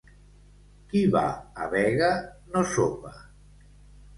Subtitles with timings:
[0.93, 1.21] Qui va
[1.65, 2.09] a vega,
[2.55, 3.13] no sopa.